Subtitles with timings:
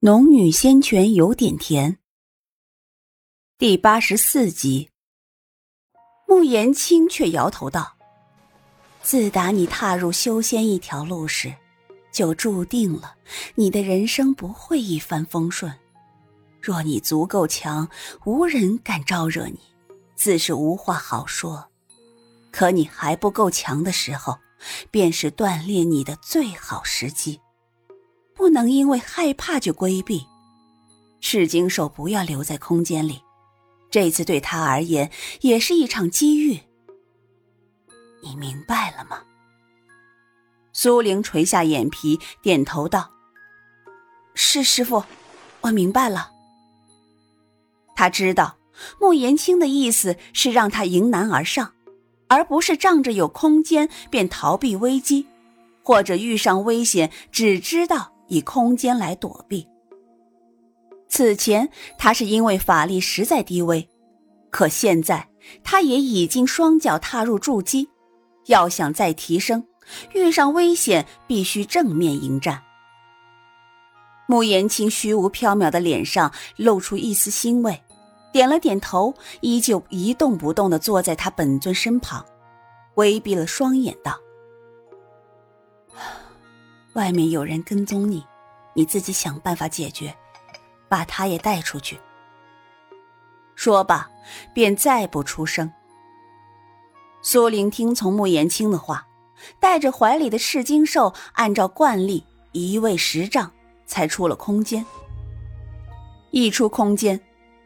[0.00, 1.98] 农女仙泉有点甜。
[3.58, 4.90] 第八十四集，
[6.28, 7.96] 穆言青却摇头道
[9.02, 11.52] ：“自打你踏入修仙一条路时，
[12.12, 13.16] 就注定了
[13.56, 15.76] 你的人生不会一帆风顺。
[16.62, 17.88] 若你足够强，
[18.24, 19.58] 无人敢招惹你，
[20.14, 21.68] 自是无话好说。
[22.52, 24.38] 可你还不够强的时候，
[24.92, 27.40] 便是锻炼你的最好时机。”
[28.38, 30.24] 不能因为害怕就规避，
[31.20, 33.20] 赤金兽不要留在空间里，
[33.90, 35.10] 这次对他而言
[35.40, 36.60] 也是一场机遇。
[38.22, 39.24] 你明白了吗？
[40.72, 43.10] 苏玲垂下眼皮，点头道
[44.34, 45.02] ：“是师傅，
[45.62, 46.30] 我明白了。”
[47.96, 48.56] 他知道
[49.00, 51.72] 穆言青的意思是让他迎难而上，
[52.28, 55.26] 而不是仗着有空间便逃避危机，
[55.82, 58.12] 或者遇上危险只知道。
[58.28, 59.66] 以空间来躲避。
[61.08, 63.88] 此前他是因为法力实在低微，
[64.50, 65.28] 可现在
[65.64, 67.88] 他也已经双脚踏入筑基，
[68.46, 69.64] 要想再提升，
[70.14, 72.62] 遇上危险必须正面迎战。
[74.26, 77.82] 穆言青虚无缥缈的脸上露出一丝欣慰，
[78.30, 82.22] 点了点头，依旧一动不动的坐在他本尊身旁，
[82.96, 84.14] 微闭了双眼道。
[86.98, 88.26] 外面有人跟踪你，
[88.74, 90.12] 你自己想办法解决，
[90.88, 91.96] 把他也带出去。
[93.54, 94.10] 说罢，
[94.52, 95.72] 便再不出声。
[97.22, 99.06] 苏玲听从穆言青的话，
[99.60, 103.48] 带着怀里的赤金兽，按照惯例移位十丈，
[103.86, 104.84] 才出了空间。
[106.32, 107.20] 一出空间，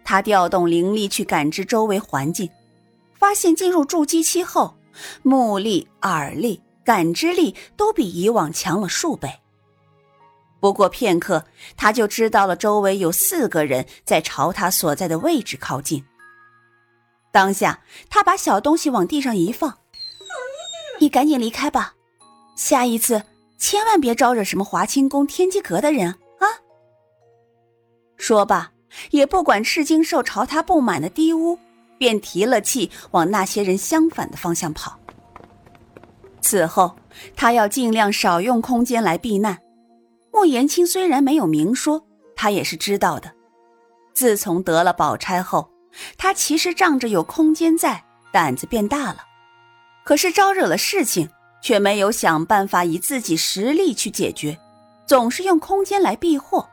[0.05, 2.51] 他调动灵力去感知周围环境，
[3.15, 4.77] 发现进入筑基期后，
[5.23, 6.62] 目力、耳力。
[6.85, 9.41] 感知力都比以往强了数倍。
[10.61, 11.45] 不过片刻，
[11.77, 16.05] 他就知道了周围有四个人在朝他所在的位置靠近。
[17.33, 19.79] 当下，他把小东西往地上一放
[21.01, 21.95] ：“你赶紧离开吧，
[22.55, 23.25] 下一次
[23.59, 26.47] 千万别招惹什么华清宫、天机阁的人啊！”
[28.17, 28.73] 说罢，
[29.11, 31.59] 也不管赤金兽朝他布满的低屋，
[31.99, 34.97] 便提了气往那些人相反的方向跑。
[36.43, 36.95] 此后，
[37.35, 39.59] 他要尽量少用空间来避难。
[40.33, 42.05] 穆延青虽然没有明说，
[42.35, 43.33] 他也是知道的。
[44.13, 45.71] 自从得了宝钗后，
[46.19, 49.19] 他其实仗着有空间在，胆子变大了。
[50.05, 51.29] 可是招惹了事情，
[51.63, 54.59] 却没有想办法以自己实力去解决，
[55.07, 56.69] 总是用空间来避祸。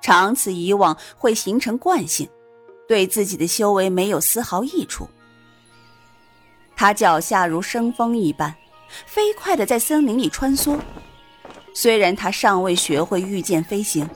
[0.00, 2.28] 长此以往，会形成惯性，
[2.86, 5.08] 对自己的修为没有丝毫益处。
[6.76, 8.54] 他脚下如生风一般。
[9.06, 10.78] 飞快的在森林里穿梭，
[11.74, 14.08] 虽然他尚未学会御剑飞行，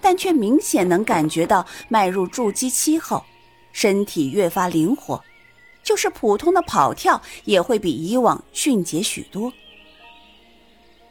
[0.00, 3.24] 但却明显能感觉到迈入筑基期后，
[3.72, 5.22] 身体越发灵活，
[5.82, 9.52] 就是普通的跑跳也会比以往迅捷许多。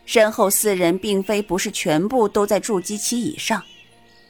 [0.06, 3.64] 身后四人并非不是全部都在筑基期以上，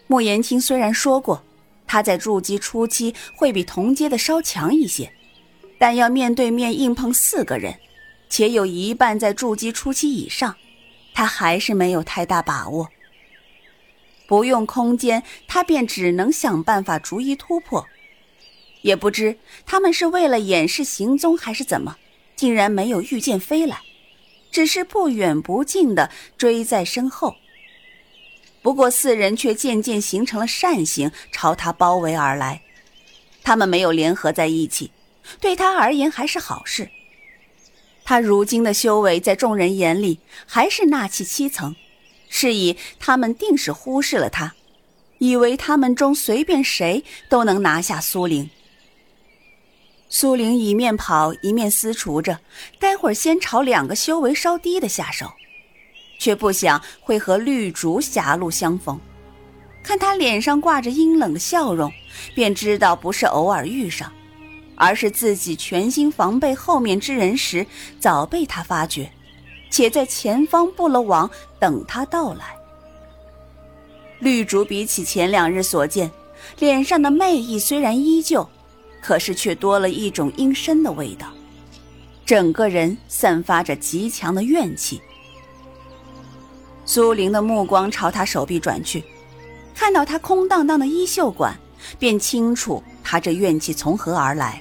[0.08, 1.42] 穆言青虽然说过
[1.88, 5.12] 他在筑基初期会比同阶的稍强一些，
[5.80, 7.74] 但要面对面硬碰四个人。
[8.32, 10.56] 且有一半在筑基初期以上，
[11.14, 12.90] 他还是没有太大把握。
[14.26, 17.86] 不用空间，他便只能想办法逐一突破。
[18.84, 21.98] 也不知他们是为了掩饰行踪还是怎么，
[22.38, 23.82] 竟然没有御剑飞来，
[24.50, 27.36] 只是不远不近的追在身后。
[28.62, 32.62] 不过四人却渐渐形成了扇形，朝他包围而来。
[33.44, 34.92] 他们没有联合在一起，
[35.42, 36.90] 对他而言还是好事。
[38.12, 41.74] 他如今的修为，在众人眼里还是纳气七层，
[42.28, 44.54] 是以他们定是忽视了他，
[45.20, 48.50] 以为他们中随便谁都能拿下苏玲。
[50.10, 52.38] 苏玲一面跑一面思忖着，
[52.78, 55.32] 待会儿先朝两个修为稍低的下手，
[56.20, 59.00] 却不想会和绿竹狭路相逢。
[59.82, 61.90] 看他脸上挂着阴冷的笑容，
[62.36, 64.12] 便知道不是偶尔遇上。
[64.82, 67.64] 而是自己全心防备后面之人时，
[68.00, 69.12] 早被他发觉，
[69.70, 71.30] 且在前方布了网
[71.60, 72.58] 等他到来。
[74.18, 76.10] 绿竹比起前两日所见，
[76.58, 78.50] 脸上的媚意虽然依旧，
[79.00, 81.28] 可是却多了一种阴森的味道，
[82.26, 85.00] 整个人散发着极强的怨气。
[86.86, 89.04] 苏玲的目光朝他手臂转去，
[89.76, 91.56] 看到他空荡荡的衣袖管，
[92.00, 94.60] 便清楚他这怨气从何而来。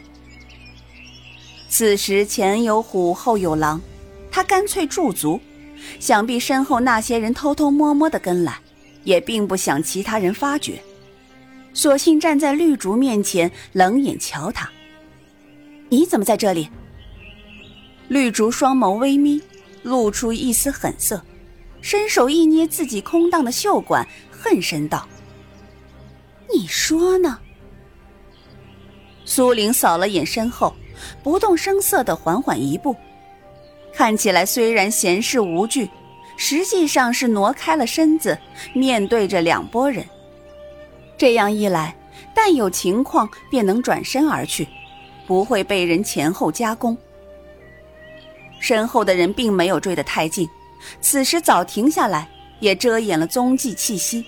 [1.70, 3.80] 此时前有虎，后有狼，
[4.28, 5.40] 他干脆驻足，
[6.00, 8.58] 想必身后那些人偷偷摸摸的跟来，
[9.04, 10.82] 也并不想其他人发觉，
[11.72, 14.68] 索性站在绿竹面前，冷眼瞧他。
[15.88, 16.68] 你怎么在这里？
[18.08, 19.40] 绿竹双眸微眯，
[19.84, 21.22] 露出一丝狠色，
[21.80, 25.08] 伸手一捏自己空荡的袖管，恨声道
[26.52, 27.38] ：“你说呢？”
[29.24, 30.74] 苏玲扫了眼身后，
[31.22, 32.94] 不动声色的缓缓一步，
[33.92, 35.88] 看起来虽然闲事无惧。
[36.36, 38.38] 实际上是挪开了身子，
[38.72, 40.02] 面对着两拨人。
[41.18, 41.94] 这样一来，
[42.34, 44.66] 但有情况便能转身而去，
[45.26, 46.96] 不会被人前后夹攻。
[48.58, 50.48] 身后的人并没有追得太近，
[51.02, 52.26] 此时早停下来，
[52.58, 54.24] 也遮掩了踪迹气息。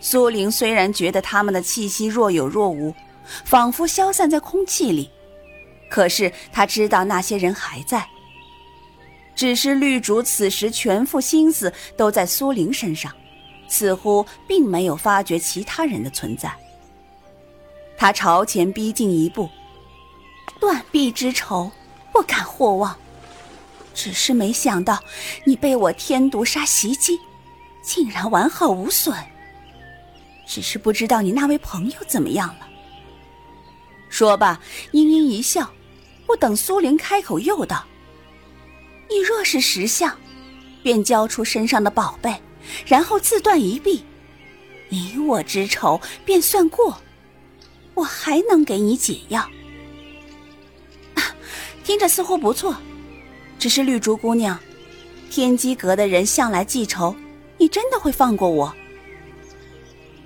[0.00, 2.92] 苏玲虽然觉得他们的气息若有若无，
[3.44, 5.08] 仿佛消散在空气里，
[5.94, 8.04] 可是他知道那些人还在。
[9.36, 13.12] 只是绿竹此时全副心思都在苏玲身上，
[13.68, 16.52] 似乎并没有发觉其他人的存在。
[17.96, 19.48] 他朝前逼近一步，
[20.58, 21.70] 断臂之仇
[22.12, 22.96] 不敢或忘，
[23.94, 25.00] 只是没想到
[25.44, 27.20] 你被我天毒杀袭击，
[27.84, 29.16] 竟然完好无损。
[30.44, 32.68] 只是不知道你那位朋友怎么样了。
[34.08, 34.60] 说罢，
[34.92, 35.70] 嘤嘤一笑，
[36.26, 37.84] 不等苏玲开口，又道。
[39.08, 40.16] 你若是识相，
[40.82, 42.34] 便交出身上的宝贝，
[42.86, 44.04] 然后自断一臂，
[44.88, 46.98] 你我之仇便算过，
[47.94, 49.48] 我还能给你解药。
[51.84, 52.74] 听着似乎不错，
[53.58, 54.58] 只是绿竹姑娘，
[55.30, 57.14] 天机阁的人向来记仇，
[57.58, 58.74] 你真的会放过我？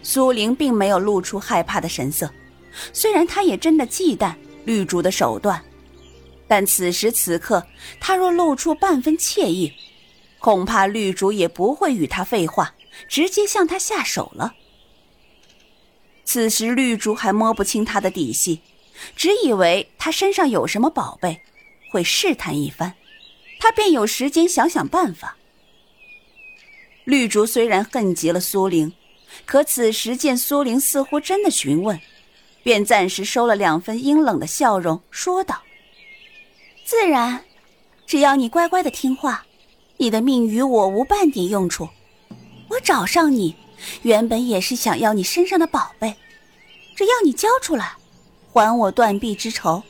[0.05, 2.33] 苏玲并没有露出害怕的神色，
[2.93, 4.33] 虽然她也真的忌惮
[4.65, 5.61] 绿竹的手段。
[6.49, 7.67] 但此时此刻，
[8.01, 9.75] 他若露出半分怯意，
[10.39, 12.75] 恐怕绿竹也不会与他废话，
[13.07, 14.55] 直接向他下手了。
[16.25, 18.63] 此时绿竹还摸不清他的底细，
[19.15, 21.43] 只以为他身上有什么宝贝，
[21.91, 22.95] 会试探一番，
[23.61, 25.37] 他便有时间想想办法。
[27.05, 28.93] 绿竹虽然恨极了苏玲，
[29.45, 32.01] 可此时见苏玲似乎真的询问，
[32.63, 35.63] 便暂时收了两分阴冷的笑容，说道。
[36.89, 37.45] 自然，
[38.07, 39.45] 只要你乖乖的听话，
[39.99, 41.87] 你的命与我无半点用处。
[42.71, 43.55] 我找上你，
[44.01, 46.17] 原本也是想要你身上的宝贝，
[46.97, 47.93] 只要你交出来，
[48.55, 49.83] 还我断臂之仇，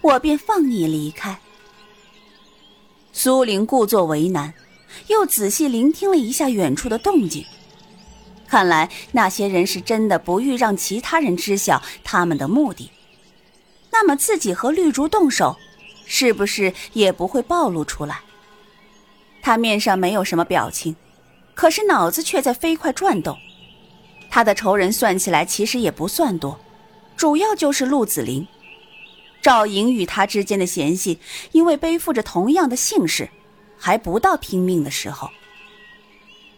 [0.00, 1.36] 我便放你离开。
[3.12, 4.54] 苏玲故作为难，
[5.08, 7.44] 又仔细聆听了一下远处的动静，
[8.46, 12.92] 看来那些人是真的不欲让其他人知晓他们的目的。
[13.90, 15.56] 那么自己和绿竹动手。
[16.06, 18.20] 是不是也不会暴露出来？
[19.42, 20.96] 他面上没有什么表情，
[21.54, 23.38] 可是脑子却在飞快转动。
[24.30, 26.58] 他的仇人算起来其实也不算多，
[27.16, 28.48] 主要就是陆子霖、
[29.42, 31.18] 赵颖与他之间的嫌隙，
[31.52, 33.28] 因为背负着同样的姓氏，
[33.78, 35.30] 还不到拼命的时候，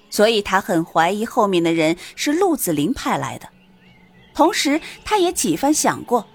[0.09, 3.49] 所以他很怀疑后面的人是陆子霖派来的。
[4.33, 6.27] 同时，他也几番想过。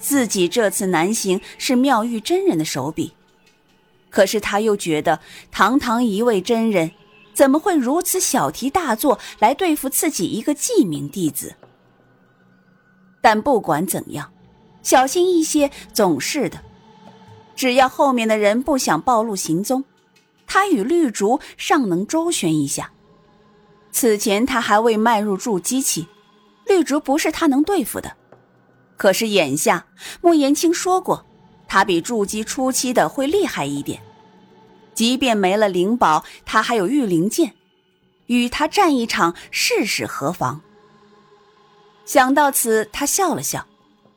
[0.00, 3.14] 自己这次南行是妙玉真人的手笔，
[4.10, 6.92] 可是他又觉得堂堂一位真人，
[7.34, 11.54] 怎么会如此小题大做来对付自己一个记名弟子？
[13.20, 14.32] 但不管怎样，
[14.82, 16.60] 小心一些总是的。
[17.56, 19.84] 只要后面的人不想暴露行踪，
[20.46, 22.92] 他与绿竹尚能周旋一下。
[23.90, 26.06] 此前他还未迈入筑基期，
[26.66, 28.17] 绿竹不是他能对付的。
[28.98, 29.86] 可是眼下，
[30.20, 31.24] 穆言青说过，
[31.66, 34.02] 他比筑基初期的会厉害一点。
[34.92, 37.54] 即便没了灵宝，他还有御灵剑，
[38.26, 40.60] 与他战一场试试何妨？
[42.04, 43.64] 想到此，他笑了笑，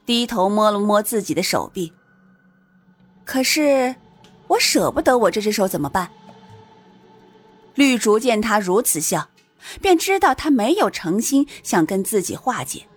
[0.05, 1.93] 低头摸了摸自己的手臂。
[3.23, 3.95] 可是，
[4.47, 6.09] 我舍不得我这只手怎么办？
[7.75, 9.29] 绿竹见他如此笑，
[9.79, 12.87] 便知道他没有诚心想跟自己化解。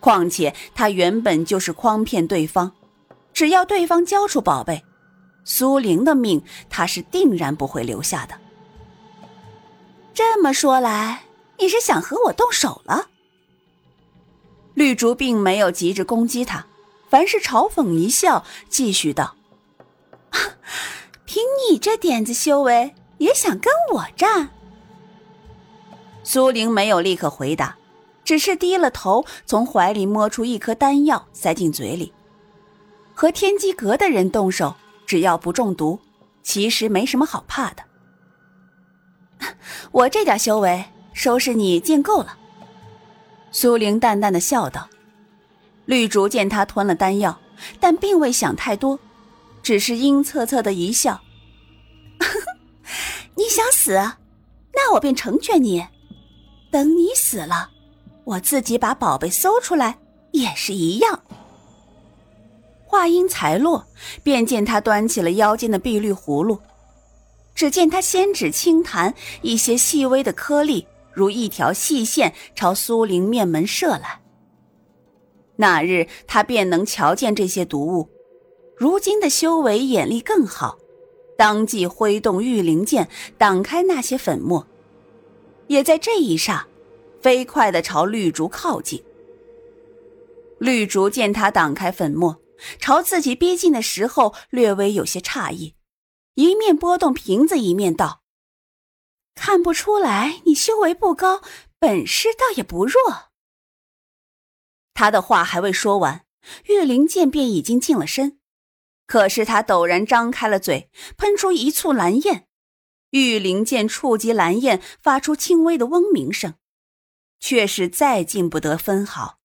[0.00, 2.72] 况且他原本就是诓骗对方，
[3.32, 4.84] 只要对方交出宝贝，
[5.44, 8.34] 苏玲的命他是定然不会留下的。
[10.14, 11.24] 这么说来，
[11.58, 13.08] 你是想和我动手了？
[14.74, 16.66] 绿竹并没有急着攻击他，
[17.08, 19.34] 凡是嘲讽一笑，继续道
[21.24, 24.50] ：“凭你这点子修为，也想跟我战？”
[26.22, 27.76] 苏玲没有立刻回答。
[28.26, 32.12] 只是低了头，从怀里摸出一颗丹药，塞进嘴里。
[33.14, 34.74] 和天机阁的人动手，
[35.06, 36.00] 只要不中毒，
[36.42, 37.84] 其实没什么好怕的。
[39.92, 42.36] 我这点修为，收拾你见够了。”
[43.52, 44.88] 苏玲淡淡的笑道。
[45.84, 47.38] 绿竹见他吞了丹药，
[47.78, 48.98] 但并未想太多，
[49.62, 51.20] 只是阴恻恻的一笑
[53.36, 53.92] ：“你想死，
[54.74, 55.86] 那我便成全你。
[56.72, 57.70] 等你死了，
[58.26, 59.98] 我自己把宝贝搜出来
[60.32, 61.22] 也是一样。”
[62.84, 63.84] 话音才落，
[64.22, 66.58] 便见他端起了腰间的碧绿葫芦，
[67.54, 74.20] 只见他先指轻弹，一些细微的颗粒如一条细线朝苏玲面门射来。
[75.56, 78.08] 那日他便能瞧见这些毒物，
[78.76, 80.78] 如今的修为眼力更好，
[81.36, 84.66] 当即挥动玉灵剑挡开那些粉末，
[85.66, 86.62] 也在这一霎，
[87.26, 89.02] 飞快的朝绿竹靠近。
[90.60, 92.40] 绿竹见他挡开粉末，
[92.78, 95.74] 朝自己逼近的时候，略微有些诧异，
[96.34, 98.22] 一面拨动瓶子，一面道
[99.34, 101.42] ：“看不出来你修为不高，
[101.80, 103.30] 本事倒也不弱。”
[104.94, 106.26] 他的话还未说完，
[106.66, 108.38] 玉灵剑便已经近了身。
[109.08, 112.46] 可是他陡然张开了嘴，喷出一簇蓝焰。
[113.10, 116.54] 玉灵剑触及蓝焰，发出轻微的嗡鸣声，
[117.38, 119.38] 却是再进不得分毫。